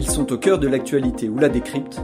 Ils 0.00 0.08
sont 0.08 0.32
au 0.32 0.38
cœur 0.38 0.60
de 0.60 0.68
l'actualité 0.68 1.28
ou 1.28 1.40
la 1.40 1.48
décrypte. 1.48 2.00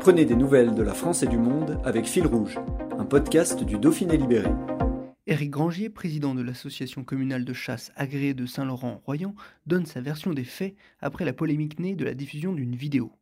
Prenez 0.00 0.24
des 0.24 0.34
nouvelles 0.34 0.74
de 0.74 0.82
la 0.82 0.92
France 0.92 1.22
et 1.22 1.28
du 1.28 1.38
monde 1.38 1.78
avec 1.84 2.06
Fil 2.06 2.26
Rouge, 2.26 2.58
un 2.98 3.04
podcast 3.04 3.62
du 3.62 3.78
Dauphiné 3.78 4.16
Libéré. 4.16 4.50
Éric 5.28 5.50
Grangier, 5.50 5.88
président 5.88 6.34
de 6.34 6.42
l'association 6.42 7.04
communale 7.04 7.44
de 7.44 7.52
chasse 7.52 7.92
agréée 7.94 8.34
de 8.34 8.44
Saint-Laurent-Royan, 8.44 9.36
donne 9.68 9.86
sa 9.86 10.00
version 10.00 10.32
des 10.32 10.42
faits 10.42 10.74
après 11.00 11.24
la 11.24 11.32
polémique 11.32 11.78
née 11.78 11.94
de 11.94 12.04
la 12.04 12.14
diffusion 12.14 12.52
d'une 12.52 12.74
vidéo. 12.74 13.12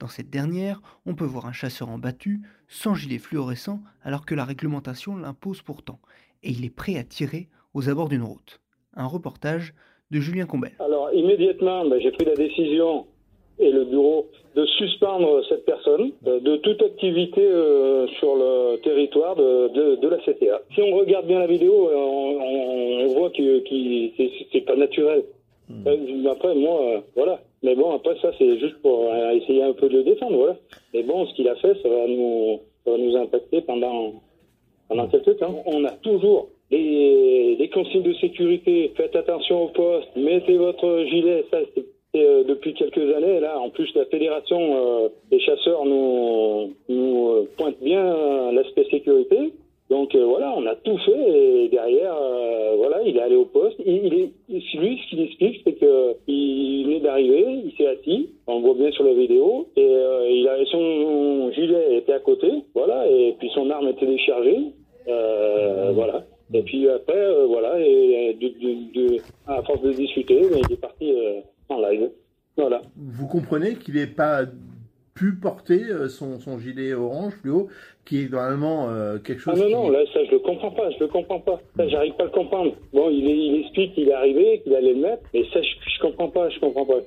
Dans 0.00 0.08
cette 0.08 0.30
dernière, 0.30 0.80
on 1.04 1.14
peut 1.14 1.26
voir 1.26 1.44
un 1.44 1.52
chasseur 1.52 1.90
en 1.90 1.98
battu, 1.98 2.40
sans 2.68 2.94
gilet 2.94 3.18
fluorescent, 3.18 3.82
alors 4.02 4.24
que 4.24 4.34
la 4.34 4.46
réglementation 4.46 5.18
l'impose 5.18 5.60
pourtant, 5.60 6.00
et 6.42 6.48
il 6.48 6.64
est 6.64 6.74
prêt 6.74 6.96
à 6.96 7.04
tirer 7.04 7.50
aux 7.74 7.90
abords 7.90 8.08
d'une 8.08 8.22
route. 8.22 8.62
Un 8.94 9.04
reportage 9.04 9.74
de 10.10 10.18
Julien 10.18 10.46
Combel. 10.46 10.72
Alors 10.78 11.12
immédiatement, 11.12 11.86
ben, 11.86 12.00
j'ai 12.00 12.12
pris 12.12 12.24
la 12.24 12.36
décision 12.36 13.06
et 13.58 13.70
le 13.70 13.84
bureau 13.84 14.26
de 14.54 14.64
suspendre 14.64 15.44
cette 15.48 15.64
personne 15.64 16.12
de 16.22 16.56
toute 16.56 16.82
activité 16.82 17.42
euh, 17.42 18.06
sur 18.18 18.34
le 18.34 18.76
territoire 18.78 19.36
de, 19.36 19.96
de, 19.96 20.08
la 20.08 20.16
CTA. 20.18 20.62
Si 20.74 20.80
on 20.80 20.96
regarde 20.96 21.26
bien 21.26 21.38
la 21.38 21.46
vidéo, 21.46 21.90
on, 21.94 23.04
on 23.04 23.06
voit 23.14 23.30
que, 23.30 23.58
que 23.60 24.32
c'est 24.52 24.60
pas 24.62 24.76
naturel. 24.76 25.24
Hmm. 25.68 25.86
Euh, 25.86 26.30
après, 26.30 26.54
moi, 26.54 26.80
euh, 26.82 27.00
voilà. 27.14 27.40
Mais 27.62 27.74
bon, 27.74 27.94
après 27.94 28.16
ça, 28.22 28.30
c'est 28.38 28.58
juste 28.58 28.80
pour 28.82 29.12
essayer 29.32 29.62
un 29.62 29.72
peu 29.72 29.88
de 29.88 29.98
le 29.98 30.04
défendre, 30.04 30.36
voilà. 30.36 30.56
Mais 30.94 31.02
bon, 31.02 31.26
ce 31.26 31.34
qu'il 31.34 31.48
a 31.48 31.56
fait, 31.56 31.74
ça 31.82 31.88
va 31.88 32.06
nous, 32.06 32.60
ça 32.84 32.92
va 32.92 32.98
nous 32.98 33.16
impacter 33.16 33.60
pendant, 33.62 34.12
pendant 34.88 35.06
quelques 35.08 35.38
temps. 35.38 35.62
On 35.66 35.84
a 35.84 35.90
toujours 35.90 36.48
des, 36.70 37.56
des 37.58 37.68
consignes 37.68 38.02
de 38.02 38.14
sécurité. 38.14 38.92
Faites 38.96 39.16
attention 39.16 39.64
au 39.64 39.68
poste, 39.68 40.08
mettez 40.16 40.56
votre 40.56 41.04
gilet. 41.04 41.44
Ça, 41.50 41.58
c'est 41.74 41.84
euh, 42.24 42.44
depuis 42.44 42.74
quelques 42.74 43.14
années, 43.14 43.40
là, 43.40 43.58
en 43.58 43.70
plus, 43.70 43.92
la 43.94 44.04
fédération 44.06 44.58
euh, 44.58 45.08
des 45.30 45.40
chasseurs 45.40 45.84
nous, 45.84 46.72
nous 46.88 47.28
euh, 47.30 47.48
pointe 47.56 47.76
bien 47.82 48.52
l'aspect 48.52 48.86
sécurité. 48.90 49.52
Donc 49.88 50.16
voilà, 50.16 50.52
on 50.56 50.66
a 50.66 50.74
tout 50.74 50.98
fait 50.98 51.12
et 51.12 51.68
derrière, 51.68 52.16
voilà, 52.76 53.02
il 53.04 53.16
est 53.16 53.20
allé 53.20 53.36
au 53.36 53.44
poste. 53.44 53.76
Il, 53.86 54.14
est, 54.14 54.32
lui, 54.48 54.98
ce 54.98 55.08
qu'il 55.08 55.20
explique, 55.20 55.60
c'est 55.64 55.74
que 55.74 56.16
il 56.26 56.86
venait 56.86 56.98
d'arriver, 56.98 57.62
il 57.66 57.72
s'est 57.76 57.86
assis, 57.86 58.30
on 58.48 58.56
le 58.56 58.62
voit 58.62 58.74
bien 58.74 58.90
sur 58.90 59.04
la 59.04 59.14
vidéo, 59.14 59.68
et 59.76 59.88
il 60.28 60.48
avait 60.48 60.64
son 60.64 61.52
gilet 61.52 61.98
était 61.98 62.14
à 62.14 62.18
côté, 62.18 62.50
voilà, 62.74 63.06
et 63.06 63.36
puis 63.38 63.48
son 63.54 63.70
arme 63.70 63.86
était 63.86 64.06
déchargée, 64.06 64.58
voilà. 65.06 66.24
Et 66.52 66.62
puis 66.62 66.88
après, 66.88 67.46
voilà, 67.46 67.78
et 67.78 68.36
de, 68.40 69.18
à 69.46 69.62
force 69.62 69.82
de 69.82 69.92
discuter, 69.92 70.40
il 70.50 70.72
est 70.72 70.80
parti 70.80 71.12
en 71.76 71.88
live. 71.88 72.10
Voilà. 72.56 72.82
Vous 72.96 73.26
comprenez 73.26 73.74
qu'il 73.76 73.94
n'ait 73.94 74.06
pas 74.06 74.44
pu 75.14 75.32
porter 75.32 75.82
euh, 75.84 76.08
son, 76.08 76.38
son, 76.38 76.58
gilet 76.58 76.92
orange 76.92 77.34
plus 77.40 77.50
haut, 77.50 77.68
qui 78.04 78.22
est 78.22 78.30
normalement 78.30 78.90
euh, 78.90 79.18
quelque 79.18 79.40
chose. 79.40 79.54
Ah 79.56 79.68
non, 79.68 79.84
non, 79.84 79.90
là, 79.90 80.00
ça, 80.12 80.24
je 80.24 80.30
le 80.30 80.38
comprends 80.38 80.70
pas, 80.70 80.90
je 80.90 81.00
le 81.00 81.08
comprends 81.08 81.40
pas. 81.40 81.60
Ça, 81.76 81.88
j'arrive 81.88 82.14
pas 82.14 82.24
à 82.24 82.26
le 82.26 82.32
comprendre. 82.32 82.74
Bon, 82.92 83.10
il, 83.10 83.26
il 83.26 83.60
explique 83.62 83.94
qu'il 83.94 84.08
est 84.08 84.12
arrivé, 84.12 84.60
qu'il 84.62 84.74
allait 84.74 84.92
le 84.92 85.00
mettre, 85.00 85.22
mais 85.32 85.42
ça, 85.52 85.60
je, 85.62 85.90
je 85.94 86.00
comprends 86.00 86.28
pas, 86.28 86.48
je 86.50 86.60
comprends 86.60 86.84
pas. 86.84 87.00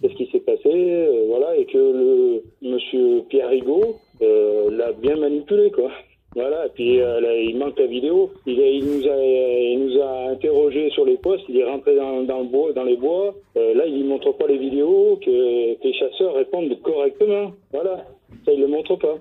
Qu'est-ce 0.00 0.14
qui 0.14 0.28
s'est 0.32 0.40
passé, 0.40 0.66
euh, 0.66 1.26
voilà, 1.28 1.56
et 1.56 1.64
que 1.66 1.78
le 1.78 2.42
monsieur 2.62 3.22
Pierre 3.28 3.48
Rigaud 3.48 3.96
l'a 4.20 4.92
bien 4.92 5.16
manipulé, 5.16 5.70
quoi. 5.70 5.90
Voilà, 6.38 6.66
et 6.66 6.68
puis 6.68 7.00
euh, 7.00 7.20
il 7.42 7.58
manque 7.58 7.76
la 7.80 7.86
vidéo. 7.86 8.32
Il, 8.46 8.60
il, 8.60 8.84
nous 8.84 9.08
a, 9.08 9.16
il 9.16 9.84
nous 9.84 10.00
a 10.00 10.30
interrogé 10.30 10.88
sur 10.90 11.04
les 11.04 11.16
postes, 11.16 11.42
il 11.48 11.56
est 11.56 11.64
rentré 11.64 11.96
dans, 11.96 12.20
le 12.20 12.48
bois, 12.48 12.70
les 12.86 12.96
bois. 12.96 13.34
Euh, 13.56 13.74
là, 13.74 13.84
il 13.86 14.04
ne 14.04 14.08
montre 14.08 14.30
pas 14.38 14.46
les 14.46 14.56
vidéos, 14.56 15.18
que, 15.20 15.74
que, 15.74 15.82
les 15.82 15.94
chasseurs 15.94 16.34
répondent 16.34 16.80
correctement. 16.84 17.54
Voilà, 17.72 18.06
ça, 18.44 18.52
il 18.52 18.60
ne 18.60 18.66
le 18.66 18.68
montre 18.68 18.94
pas. 18.94 19.18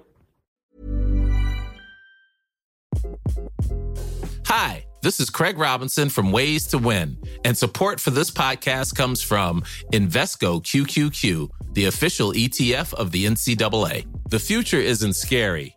Hi, 4.45 4.85
this 5.01 5.19
is 5.19 5.31
Craig 5.31 5.57
Robinson 5.57 6.09
from 6.09 6.31
Ways 6.31 6.67
to 6.67 6.77
Win, 6.77 7.17
and 7.43 7.57
support 7.57 7.99
for 7.99 8.11
this 8.11 8.29
podcast 8.29 8.95
comes 8.95 9.23
from 9.23 9.63
Invesco 9.91 10.61
QQQ, 10.61 11.49
the 11.73 11.85
official 11.85 12.31
ETF 12.33 12.93
of 12.93 13.11
the 13.11 13.25
NCAA. 13.25 14.05
The 14.29 14.39
future 14.39 14.79
isn't 14.79 15.13
scary 15.13 15.76